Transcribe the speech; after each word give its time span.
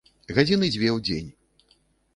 Гадзіны 0.37 0.71
дзве 0.77 0.89
ў 0.95 0.99
дзень. 1.09 1.29